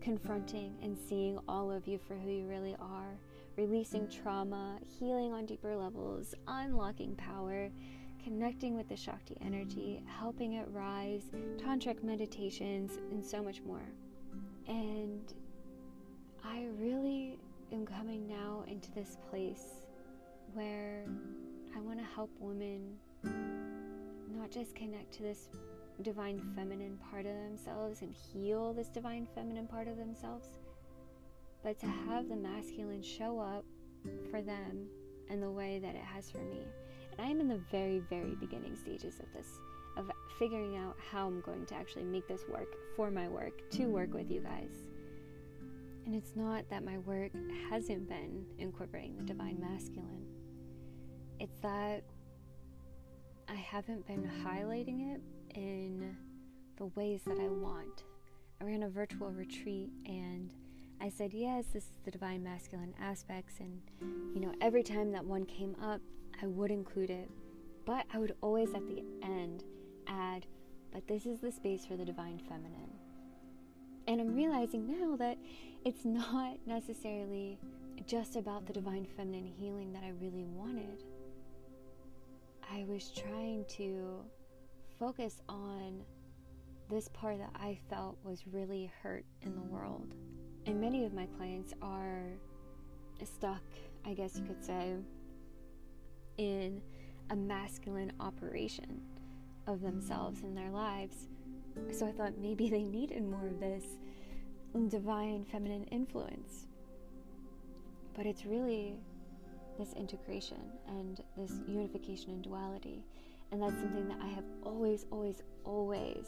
confronting 0.00 0.74
and 0.82 0.98
seeing 0.98 1.38
all 1.46 1.70
of 1.70 1.86
you 1.86 1.96
for 1.96 2.14
who 2.14 2.28
you 2.28 2.48
really 2.48 2.74
are, 2.80 3.16
releasing 3.56 4.08
trauma, 4.08 4.80
healing 4.98 5.32
on 5.32 5.46
deeper 5.46 5.76
levels, 5.76 6.34
unlocking 6.48 7.14
power, 7.14 7.70
connecting 8.24 8.76
with 8.76 8.88
the 8.88 8.96
Shakti 8.96 9.36
energy, 9.40 10.02
helping 10.18 10.54
it 10.54 10.66
rise, 10.72 11.30
tantric 11.56 12.02
meditations, 12.02 12.98
and 13.12 13.24
so 13.24 13.40
much 13.40 13.62
more. 13.62 13.88
And 14.66 15.32
I 16.44 16.66
really 16.80 17.38
am 17.72 17.86
coming 17.86 18.28
now 18.28 18.64
into 18.66 18.90
this 18.92 19.16
place 19.30 19.86
where 20.52 21.04
I 21.74 21.80
want 21.80 21.98
to 21.98 22.04
help 22.04 22.30
women 22.38 22.96
not 24.36 24.50
just 24.50 24.74
connect 24.74 25.12
to 25.14 25.22
this 25.22 25.48
divine 26.02 26.40
feminine 26.54 26.98
part 27.10 27.24
of 27.24 27.34
themselves 27.34 28.02
and 28.02 28.12
heal 28.12 28.72
this 28.74 28.88
divine 28.88 29.26
feminine 29.34 29.66
part 29.66 29.88
of 29.88 29.96
themselves, 29.96 30.48
but 31.62 31.78
to 31.80 31.86
have 31.86 32.28
the 32.28 32.36
masculine 32.36 33.02
show 33.02 33.38
up 33.38 33.64
for 34.30 34.42
them 34.42 34.86
in 35.30 35.40
the 35.40 35.50
way 35.50 35.78
that 35.78 35.94
it 35.94 36.02
has 36.02 36.30
for 36.30 36.38
me. 36.38 36.66
And 37.16 37.26
I'm 37.26 37.40
in 37.40 37.48
the 37.48 37.60
very, 37.70 38.00
very 38.10 38.34
beginning 38.34 38.76
stages 38.76 39.20
of 39.20 39.32
this, 39.32 39.48
of 39.96 40.10
figuring 40.38 40.76
out 40.76 40.96
how 41.10 41.26
I'm 41.26 41.40
going 41.40 41.64
to 41.66 41.74
actually 41.74 42.04
make 42.04 42.28
this 42.28 42.44
work 42.48 42.68
for 42.96 43.10
my 43.10 43.28
work, 43.28 43.70
to 43.70 43.86
work 43.86 44.12
with 44.12 44.30
you 44.30 44.40
guys. 44.40 44.91
And 46.04 46.14
it's 46.14 46.34
not 46.34 46.68
that 46.70 46.84
my 46.84 46.98
work 46.98 47.30
hasn't 47.70 48.08
been 48.08 48.44
incorporating 48.58 49.16
the 49.16 49.22
divine 49.22 49.60
masculine, 49.60 50.26
it's 51.38 51.56
that 51.62 52.02
I 53.48 53.54
haven't 53.54 54.06
been 54.06 54.28
highlighting 54.44 55.14
it 55.14 55.20
in 55.54 56.16
the 56.76 56.86
ways 56.86 57.22
that 57.26 57.38
I 57.38 57.48
want. 57.48 58.04
I 58.60 58.64
ran 58.64 58.84
a 58.84 58.88
virtual 58.88 59.30
retreat 59.30 59.90
and 60.06 60.52
I 61.00 61.08
said, 61.08 61.32
yes, 61.34 61.66
this 61.72 61.84
is 61.84 61.98
the 62.04 62.12
divine 62.12 62.44
masculine 62.44 62.94
aspects. 63.00 63.54
And, 63.58 63.80
you 64.34 64.40
know, 64.40 64.54
every 64.60 64.84
time 64.84 65.10
that 65.12 65.24
one 65.24 65.44
came 65.46 65.74
up, 65.82 66.00
I 66.40 66.46
would 66.46 66.70
include 66.70 67.10
it. 67.10 67.28
But 67.84 68.06
I 68.14 68.18
would 68.18 68.36
always 68.40 68.72
at 68.72 68.86
the 68.86 69.02
end 69.22 69.64
add, 70.06 70.46
but 70.92 71.06
this 71.08 71.26
is 71.26 71.40
the 71.40 71.50
space 71.50 71.84
for 71.84 71.96
the 71.96 72.04
divine 72.04 72.38
feminine. 72.48 72.91
And 74.06 74.20
I'm 74.20 74.34
realizing 74.34 74.86
now 74.86 75.16
that 75.16 75.38
it's 75.84 76.04
not 76.04 76.56
necessarily 76.66 77.58
just 78.06 78.36
about 78.36 78.66
the 78.66 78.72
divine 78.72 79.06
feminine 79.16 79.46
healing 79.46 79.92
that 79.92 80.02
I 80.02 80.10
really 80.20 80.44
wanted. 80.44 81.04
I 82.70 82.84
was 82.88 83.10
trying 83.10 83.64
to 83.76 84.24
focus 84.98 85.40
on 85.48 86.02
this 86.88 87.08
part 87.08 87.38
that 87.38 87.52
I 87.54 87.78
felt 87.88 88.18
was 88.24 88.46
really 88.46 88.90
hurt 89.02 89.24
in 89.42 89.54
the 89.54 89.62
world. 89.62 90.14
And 90.66 90.80
many 90.80 91.04
of 91.04 91.12
my 91.12 91.26
clients 91.36 91.72
are 91.80 92.24
stuck, 93.24 93.62
I 94.04 94.14
guess 94.14 94.36
you 94.36 94.44
could 94.44 94.64
say, 94.64 94.96
in 96.38 96.82
a 97.30 97.36
masculine 97.36 98.12
operation 98.20 99.00
of 99.66 99.80
themselves 99.80 100.42
in 100.42 100.54
their 100.54 100.70
lives. 100.70 101.28
So 101.90 102.06
I 102.06 102.12
thought 102.12 102.32
maybe 102.38 102.68
they 102.68 102.82
needed 102.82 103.22
more 103.24 103.46
of 103.46 103.60
this 103.60 103.84
divine 104.88 105.44
feminine 105.44 105.84
influence. 105.84 106.66
But 108.14 108.26
it's 108.26 108.44
really 108.44 108.96
this 109.78 109.92
integration 109.94 110.60
and 110.88 111.22
this 111.36 111.52
unification 111.66 112.30
and 112.30 112.42
duality. 112.42 113.04
And 113.50 113.62
that's 113.62 113.78
something 113.80 114.08
that 114.08 114.18
I 114.22 114.28
have 114.28 114.44
always, 114.62 115.06
always, 115.10 115.42
always 115.64 116.26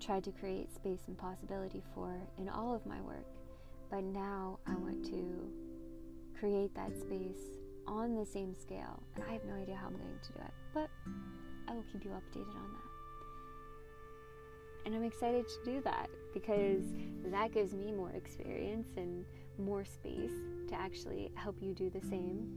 tried 0.00 0.24
to 0.24 0.32
create 0.32 0.74
space 0.74 1.02
and 1.06 1.16
possibility 1.16 1.82
for 1.94 2.14
in 2.38 2.48
all 2.48 2.74
of 2.74 2.84
my 2.86 3.00
work. 3.02 3.26
But 3.90 4.04
now 4.04 4.58
I 4.66 4.74
want 4.74 5.04
to 5.06 5.50
create 6.38 6.74
that 6.74 6.98
space 6.98 7.60
on 7.86 8.14
the 8.14 8.24
same 8.24 8.54
scale. 8.54 9.02
And 9.14 9.24
I 9.28 9.32
have 9.32 9.44
no 9.44 9.54
idea 9.54 9.76
how 9.76 9.88
I'm 9.88 9.96
going 9.96 10.18
to 10.22 10.32
do 10.32 10.38
it, 10.38 10.52
but 10.72 10.90
I 11.68 11.74
will 11.74 11.84
keep 11.92 12.04
you 12.04 12.10
updated 12.10 12.48
on 12.56 12.72
that. 12.72 12.91
And 14.84 14.94
I'm 14.94 15.04
excited 15.04 15.46
to 15.48 15.70
do 15.70 15.80
that 15.82 16.08
because 16.34 16.82
that 17.26 17.52
gives 17.52 17.74
me 17.74 17.92
more 17.92 18.10
experience 18.10 18.88
and 18.96 19.24
more 19.58 19.84
space 19.84 20.32
to 20.68 20.74
actually 20.74 21.30
help 21.34 21.56
you 21.60 21.74
do 21.74 21.90
the 21.90 22.00
same. 22.00 22.48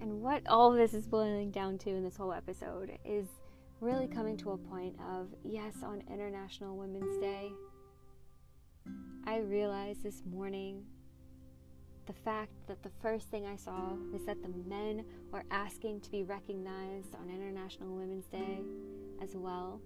And 0.00 0.20
what 0.20 0.42
all 0.46 0.70
this 0.70 0.94
is 0.94 1.06
boiling 1.06 1.50
down 1.50 1.78
to 1.78 1.90
in 1.90 2.04
this 2.04 2.16
whole 2.16 2.32
episode 2.32 2.98
is 3.04 3.26
really 3.80 4.06
coming 4.06 4.36
to 4.38 4.52
a 4.52 4.56
point 4.56 4.94
of 5.10 5.28
yes, 5.44 5.82
on 5.82 6.02
International 6.10 6.76
Women's 6.76 7.18
Day, 7.18 7.50
I 9.26 9.38
realized 9.38 10.02
this 10.02 10.22
morning 10.30 10.84
the 12.06 12.12
fact 12.12 12.52
that 12.66 12.82
the 12.82 12.90
first 13.00 13.30
thing 13.30 13.46
I 13.46 13.56
saw 13.56 13.94
was 14.12 14.24
that 14.26 14.42
the 14.42 14.50
men 14.68 15.04
were 15.30 15.44
asking 15.50 16.00
to 16.02 16.10
be 16.10 16.22
recognized 16.22 17.14
on 17.14 17.30
International 17.30 17.94
Women's 17.94 18.26
Day 18.26 18.60
as 19.22 19.34
well. 19.34 19.80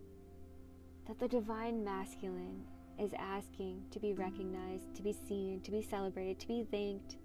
That 1.08 1.18
the 1.18 1.28
divine 1.28 1.82
masculine 1.82 2.62
is 2.98 3.12
asking 3.18 3.82
to 3.90 3.98
be 3.98 4.12
recognized, 4.12 4.94
to 4.94 5.02
be 5.02 5.12
seen, 5.12 5.60
to 5.62 5.70
be 5.70 5.82
celebrated, 5.82 6.38
to 6.40 6.46
be 6.48 6.66
thanked 6.70 7.16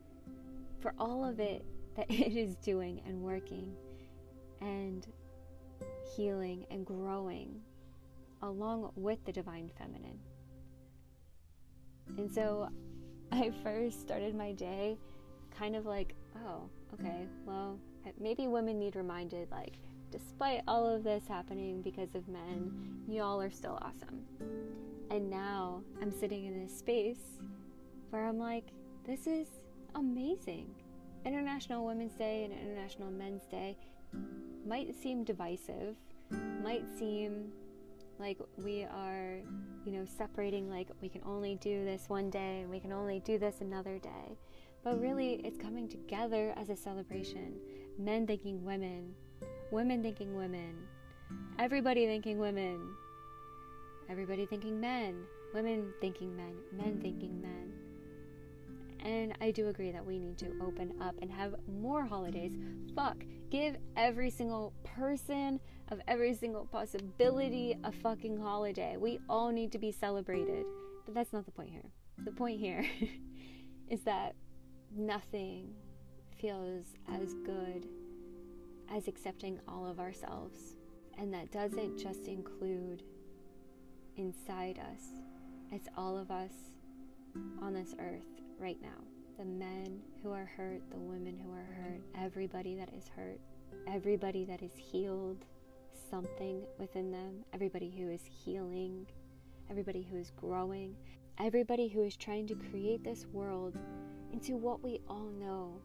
for 0.80 0.94
all 0.98 1.26
of 1.26 1.40
it 1.40 1.66
that 1.96 2.06
it 2.10 2.36
is 2.36 2.56
doing 2.56 3.02
and 3.06 3.22
working 3.22 3.74
and 4.62 5.08
healing 6.16 6.66
and 6.72 6.86
growing 6.86 7.62
along 8.42 8.92
with 8.96 9.24
the 9.26 9.32
divine 9.32 9.70
feminine. 9.78 10.20
And 12.18 12.32
so 12.32 12.70
I 13.32 13.52
first 13.64 14.02
started 14.02 14.36
my 14.36 14.52
day 14.52 14.98
kind 15.58 15.76
of 15.76 15.86
like, 15.86 16.16
oh, 16.46 16.70
okay, 16.94 17.28
well, 17.46 17.80
maybe 18.20 18.48
women 18.48 18.80
need 18.80 18.96
reminded, 18.96 19.50
like, 19.52 19.76
despite 20.14 20.62
all 20.68 20.88
of 20.88 21.04
this 21.04 21.24
happening 21.28 21.82
because 21.82 22.14
of 22.14 22.28
men, 22.28 22.72
y'all 23.08 23.42
are 23.42 23.50
still 23.50 23.80
awesome. 23.82 24.22
And 25.10 25.28
now 25.28 25.82
I'm 26.02 26.12
sitting 26.12 26.46
in 26.46 26.62
this 26.62 26.78
space 26.78 27.40
where 28.12 28.26
I'm 28.26 28.38
like, 28.38 28.66
this 29.08 29.26
is 29.26 29.48
amazing. 29.96 30.68
International 31.26 31.84
Women's 31.84 32.14
Day 32.14 32.44
and 32.44 32.54
International 32.54 33.10
Men's 33.10 33.44
Day 33.46 33.76
might 34.68 34.94
seem 34.94 35.24
divisive, 35.24 35.96
might 36.62 36.86
seem 37.00 37.52
like 38.20 38.38
we 38.58 38.84
are, 38.84 39.40
you 39.84 39.92
know, 39.92 40.06
separating 40.06 40.70
like 40.70 40.90
we 41.02 41.10
can 41.10 41.22
only 41.26 41.56
do 41.56 41.84
this 41.86 42.04
one 42.08 42.30
day 42.30 42.62
and 42.62 42.70
we 42.70 42.80
can 42.80 42.94
only 42.94 43.20
do 43.22 43.40
this 43.40 43.62
another 43.62 43.98
day. 43.98 44.38
But 44.84 45.02
really, 45.02 45.42
it's 45.44 45.58
coming 45.58 45.88
together 45.90 46.54
as 46.56 46.70
a 46.70 46.76
celebration. 46.76 47.56
Men 47.98 48.28
thanking 48.28 48.64
women, 48.64 49.16
women 49.74 50.04
thinking 50.04 50.36
women, 50.36 50.76
everybody 51.58 52.06
thinking 52.06 52.38
women, 52.38 52.80
everybody 54.08 54.46
thinking 54.46 54.80
men, 54.80 55.24
women 55.52 55.92
thinking 56.00 56.36
men, 56.38 56.54
men 56.72 57.00
thinking 57.02 57.42
men. 57.42 57.74
And 59.04 59.34
I 59.42 59.50
do 59.50 59.70
agree 59.70 59.92
that 59.92 60.06
we 60.06 60.20
need 60.20 60.38
to 60.38 60.54
open 60.62 60.94
up 61.02 61.16
and 61.24 61.32
have 61.32 61.56
more 61.68 62.06
holidays. 62.06 62.52
Fuck, 62.96 63.18
give 63.50 63.76
every 63.98 64.30
single 64.30 64.74
person 64.84 65.60
of 65.90 66.00
every 66.08 66.36
single 66.36 66.66
possibility 66.66 67.76
a 67.84 67.92
fucking 67.92 68.38
holiday. 68.38 68.96
We 68.98 69.20
all 69.28 69.52
need 69.52 69.72
to 69.72 69.80
be 69.80 69.92
celebrated. 69.92 70.66
But 71.04 71.16
that's 71.16 71.34
not 71.34 71.46
the 71.46 71.52
point 71.52 71.72
here. 71.72 71.90
The 72.24 72.32
point 72.32 72.60
here 72.60 72.86
is 73.90 74.02
that 74.02 74.36
nothing 74.96 75.74
feels 76.40 76.86
as 77.12 77.34
good 77.44 77.88
as 78.92 79.08
accepting 79.08 79.60
all 79.68 79.86
of 79.86 80.00
ourselves. 80.00 80.76
And 81.18 81.34
that 81.34 81.52
doesn't 81.52 81.98
just 81.98 82.28
include 82.28 83.04
inside 84.18 84.80
us, 84.80 85.02
it's 85.72 85.88
all 85.98 86.18
of 86.18 86.30
us 86.32 86.52
on 87.62 87.74
this 87.74 87.96
earth 88.00 88.42
right 88.60 88.78
now. 88.82 88.90
The 89.38 89.46
men 89.46 90.00
who 90.22 90.32
are 90.32 90.50
hurt, 90.56 90.82
the 90.92 91.00
women 91.00 91.38
who 91.44 91.52
are 91.52 91.68
hurt, 91.76 92.02
everybody 92.16 92.76
that 92.76 92.94
is 92.94 93.08
hurt, 93.16 93.40
everybody 93.88 94.46
that 94.46 94.62
is 94.62 94.72
healed, 94.76 95.46
something 96.10 96.62
within 96.78 97.12
them, 97.12 97.44
everybody 97.54 97.90
who 97.90 98.10
is 98.10 98.22
healing, 98.24 99.08
everybody 99.70 100.08
who 100.10 100.18
is 100.18 100.32
growing, 100.40 100.96
everybody 101.40 101.88
who 101.88 102.04
is 102.04 102.16
trying 102.16 102.46
to 102.48 102.56
create 102.56 103.04
this 103.04 103.26
world 103.34 103.76
into 104.32 104.56
what 104.56 104.84
we 104.84 105.00
all 105.10 105.32
know 105.40 105.82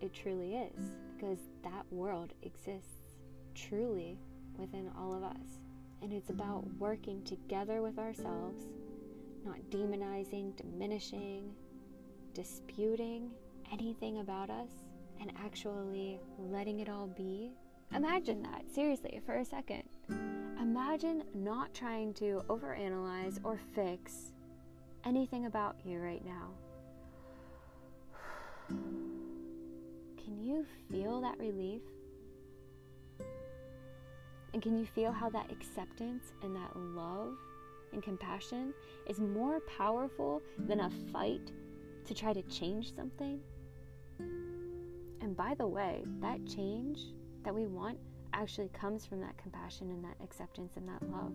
it 0.00 0.12
truly 0.12 0.54
is, 0.54 0.98
because 1.18 1.38
that 1.64 1.84
world 1.90 2.32
exists 2.42 3.16
truly 3.54 4.18
within 4.56 4.90
all 4.96 5.14
of 5.14 5.22
us. 5.22 5.60
And 6.00 6.12
it's 6.12 6.30
about 6.30 6.64
working 6.78 7.22
together 7.24 7.82
with 7.82 7.98
ourselves, 7.98 8.60
not 9.44 9.58
demonizing, 9.70 10.56
diminishing, 10.56 11.50
disputing 12.34 13.30
anything 13.72 14.20
about 14.20 14.48
us, 14.48 14.70
and 15.20 15.32
actually 15.44 16.20
letting 16.38 16.80
it 16.80 16.88
all 16.88 17.08
be 17.08 17.50
Imagine 17.94 18.42
that, 18.42 18.64
seriously, 18.70 19.18
for 19.24 19.36
a 19.36 19.44
second. 19.46 19.82
Imagine 20.60 21.24
not 21.34 21.72
trying 21.72 22.12
to 22.14 22.42
overanalyze 22.48 23.40
or 23.42 23.58
fix 23.74 24.34
anything 25.06 25.46
about 25.46 25.76
you 25.86 25.98
right 25.98 26.22
now. 26.22 26.50
Can 30.28 30.44
you 30.44 30.66
feel 30.90 31.22
that 31.22 31.38
relief? 31.38 31.80
And 34.52 34.60
can 34.60 34.78
you 34.78 34.84
feel 34.84 35.10
how 35.10 35.30
that 35.30 35.50
acceptance 35.50 36.32
and 36.42 36.54
that 36.54 36.76
love 36.76 37.32
and 37.94 38.02
compassion 38.02 38.74
is 39.08 39.20
more 39.20 39.60
powerful 39.78 40.42
than 40.58 40.80
a 40.80 40.90
fight 41.10 41.50
to 42.04 42.12
try 42.12 42.34
to 42.34 42.42
change 42.42 42.94
something? 42.94 43.40
And 45.22 45.34
by 45.34 45.54
the 45.54 45.66
way, 45.66 46.04
that 46.20 46.46
change 46.46 47.00
that 47.42 47.54
we 47.54 47.66
want 47.66 47.96
actually 48.34 48.68
comes 48.68 49.06
from 49.06 49.20
that 49.20 49.38
compassion 49.38 49.88
and 49.88 50.04
that 50.04 50.22
acceptance 50.22 50.74
and 50.76 50.86
that 50.88 51.10
love. 51.10 51.32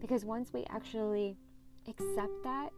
Because 0.00 0.24
once 0.24 0.54
we 0.54 0.64
actually 0.70 1.36
accept 1.86 2.42
that 2.44 2.70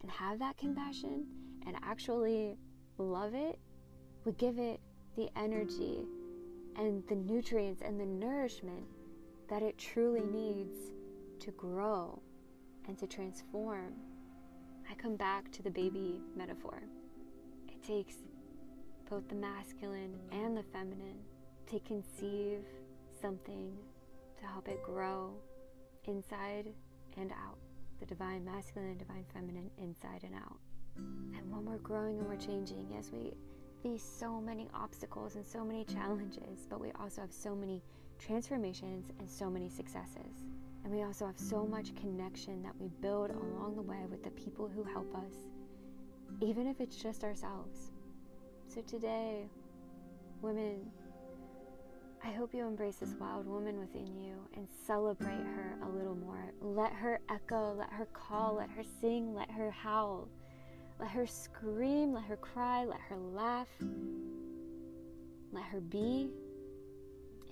and 0.00 0.10
have 0.10 0.38
that 0.38 0.56
compassion 0.56 1.26
and 1.66 1.76
actually 1.82 2.56
love 2.96 3.34
it, 3.34 3.58
we 4.24 4.32
give 4.32 4.58
it 4.58 4.80
the 5.16 5.28
energy 5.36 6.06
and 6.76 7.02
the 7.08 7.14
nutrients 7.14 7.82
and 7.82 7.98
the 7.98 8.04
nourishment 8.04 8.84
that 9.48 9.62
it 9.62 9.78
truly 9.78 10.20
needs 10.20 10.76
to 11.40 11.50
grow 11.52 12.20
and 12.86 12.98
to 12.98 13.06
transform. 13.06 13.94
I 14.90 14.94
come 14.94 15.16
back 15.16 15.50
to 15.52 15.62
the 15.62 15.70
baby 15.70 16.20
metaphor. 16.36 16.82
It 17.68 17.82
takes 17.82 18.16
both 19.10 19.28
the 19.28 19.34
masculine 19.34 20.14
and 20.32 20.56
the 20.56 20.62
feminine 20.64 21.18
to 21.70 21.80
conceive 21.80 22.60
something 23.20 23.72
to 24.38 24.46
help 24.46 24.68
it 24.68 24.82
grow 24.82 25.32
inside 26.04 26.66
and 27.16 27.32
out. 27.32 27.58
The 28.00 28.06
divine 28.06 28.44
masculine 28.44 28.90
and 28.90 28.98
divine 28.98 29.24
feminine 29.32 29.70
inside 29.78 30.22
and 30.22 30.34
out. 30.34 30.58
And 30.96 31.50
when 31.50 31.64
we're 31.64 31.78
growing 31.78 32.18
and 32.18 32.28
we're 32.28 32.36
changing, 32.36 32.86
yes, 32.90 33.10
we 33.12 33.32
face 33.82 34.02
so 34.02 34.40
many 34.40 34.68
obstacles 34.74 35.36
and 35.36 35.44
so 35.44 35.64
many 35.64 35.84
challenges, 35.84 36.66
but 36.68 36.80
we 36.80 36.92
also 37.00 37.20
have 37.20 37.32
so 37.32 37.54
many 37.54 37.82
transformations 38.18 39.10
and 39.18 39.28
so 39.28 39.50
many 39.50 39.68
successes. 39.68 40.44
And 40.84 40.92
we 40.92 41.02
also 41.02 41.26
have 41.26 41.38
so 41.38 41.66
much 41.66 41.94
connection 41.96 42.62
that 42.62 42.72
we 42.78 42.88
build 43.00 43.30
along 43.30 43.74
the 43.76 43.82
way 43.82 44.04
with 44.08 44.22
the 44.22 44.30
people 44.30 44.68
who 44.68 44.84
help 44.84 45.14
us, 45.16 45.32
even 46.40 46.66
if 46.66 46.80
it's 46.80 46.96
just 46.96 47.24
ourselves. 47.24 47.90
So 48.68 48.82
today, 48.82 49.48
women, 50.42 50.90
I 52.24 52.30
hope 52.32 52.54
you 52.54 52.66
embrace 52.66 52.96
this 52.96 53.14
wild 53.20 53.46
woman 53.46 53.78
within 53.78 54.06
you 54.16 54.34
and 54.54 54.66
celebrate 54.86 55.44
her 55.44 55.78
a 55.82 55.88
little 55.88 56.14
more. 56.16 56.52
Let 56.60 56.92
her 56.92 57.20
echo, 57.30 57.74
let 57.74 57.90
her 57.90 58.06
call, 58.06 58.56
let 58.56 58.70
her 58.70 58.82
sing, 59.00 59.34
let 59.34 59.50
her 59.50 59.70
howl. 59.70 60.28
Let 60.98 61.10
her 61.10 61.26
scream, 61.26 62.14
let 62.14 62.24
her 62.24 62.36
cry, 62.36 62.84
let 62.84 63.00
her 63.00 63.16
laugh. 63.16 63.68
Let 65.52 65.64
her 65.64 65.80
be. 65.80 66.30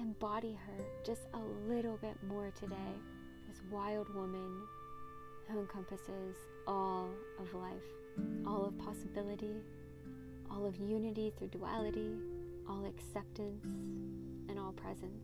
Embody 0.00 0.58
her 0.66 0.84
just 1.04 1.22
a 1.34 1.38
little 1.68 1.98
bit 1.98 2.16
more 2.26 2.50
today. 2.58 2.74
This 3.48 3.60
wild 3.70 4.12
woman 4.14 4.62
who 5.48 5.60
encompasses 5.60 6.36
all 6.66 7.10
of 7.38 7.52
life, 7.54 7.72
all 8.46 8.64
of 8.64 8.78
possibility, 8.78 9.56
all 10.50 10.66
of 10.66 10.76
unity 10.78 11.32
through 11.36 11.48
duality, 11.48 12.16
all 12.68 12.86
acceptance, 12.86 13.64
and 14.48 14.58
all 14.58 14.72
presence. 14.72 15.22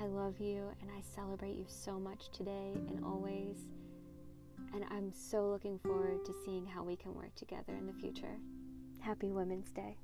I 0.00 0.06
love 0.06 0.38
you 0.38 0.70
and 0.80 0.90
I 0.90 1.00
celebrate 1.00 1.56
you 1.56 1.64
so 1.66 1.98
much 1.98 2.30
today 2.30 2.72
and 2.88 3.04
always. 3.04 3.66
And 4.74 4.84
I'm 4.90 5.12
so 5.12 5.48
looking 5.48 5.78
forward 5.78 6.24
to 6.26 6.34
seeing 6.44 6.66
how 6.66 6.84
we 6.84 6.96
can 6.96 7.14
work 7.14 7.34
together 7.34 7.74
in 7.74 7.86
the 7.86 7.92
future. 7.92 8.38
Happy 9.00 9.32
Women's 9.32 9.70
Day. 9.70 9.96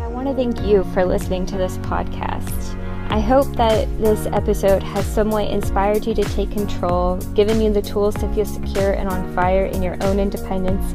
I 0.00 0.06
want 0.08 0.28
to 0.28 0.34
thank 0.34 0.62
you 0.62 0.84
for 0.94 1.04
listening 1.04 1.46
to 1.46 1.56
this 1.56 1.78
podcast. 1.78 2.78
I 3.10 3.20
hope 3.20 3.46
that 3.56 3.86
this 3.98 4.26
episode 4.26 4.82
has 4.82 5.04
some 5.04 5.30
way 5.30 5.50
inspired 5.50 6.06
you 6.06 6.14
to 6.14 6.24
take 6.24 6.50
control, 6.50 7.18
given 7.34 7.60
you 7.60 7.70
the 7.72 7.82
tools 7.82 8.14
to 8.16 8.32
feel 8.32 8.46
secure 8.46 8.92
and 8.92 9.08
on 9.08 9.34
fire 9.34 9.66
in 9.66 9.82
your 9.82 10.02
own 10.02 10.18
independence, 10.18 10.94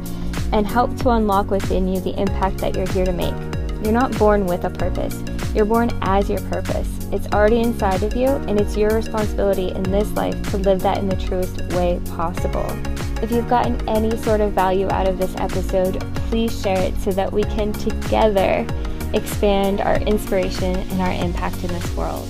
and 0.52 0.66
help 0.66 0.96
to 0.96 1.10
unlock 1.10 1.50
within 1.50 1.86
you 1.86 2.00
the 2.00 2.18
impact 2.20 2.58
that 2.58 2.74
you're 2.74 2.88
here 2.88 3.04
to 3.04 3.12
make. 3.12 3.47
You're 3.82 3.92
not 3.92 4.16
born 4.18 4.46
with 4.46 4.64
a 4.64 4.70
purpose, 4.70 5.22
you're 5.54 5.64
born 5.64 5.90
as 6.02 6.28
your 6.28 6.40
purpose. 6.42 6.88
It's 7.10 7.26
already 7.28 7.60
inside 7.60 8.02
of 8.02 8.14
you, 8.14 8.26
and 8.26 8.60
it's 8.60 8.76
your 8.76 8.90
responsibility 8.90 9.70
in 9.70 9.82
this 9.84 10.10
life 10.12 10.50
to 10.50 10.58
live 10.58 10.80
that 10.80 10.98
in 10.98 11.08
the 11.08 11.16
truest 11.16 11.60
way 11.74 12.00
possible. 12.10 12.66
If 13.22 13.32
you've 13.32 13.48
gotten 13.48 13.88
any 13.88 14.16
sort 14.18 14.40
of 14.40 14.52
value 14.52 14.88
out 14.90 15.08
of 15.08 15.18
this 15.18 15.34
episode, 15.36 16.00
please 16.28 16.60
share 16.60 16.78
it 16.78 16.96
so 16.98 17.10
that 17.12 17.32
we 17.32 17.42
can 17.44 17.72
together 17.72 18.66
expand 19.14 19.80
our 19.80 19.96
inspiration 19.96 20.76
and 20.76 21.00
our 21.00 21.12
impact 21.12 21.64
in 21.64 21.68
this 21.68 21.96
world. 21.96 22.28